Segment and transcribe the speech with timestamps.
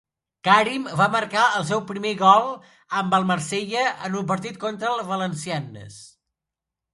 [0.47, 2.47] Karim va marcar el seu primer gol
[3.01, 6.01] amb el Marsella en un partit contra el Valenciennes.